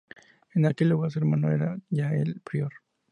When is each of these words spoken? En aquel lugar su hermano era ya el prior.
En 0.55 0.65
aquel 0.65 0.89
lugar 0.89 1.11
su 1.11 1.19
hermano 1.19 1.51
era 1.51 1.77
ya 1.91 2.11
el 2.15 2.41
prior. 2.43 2.73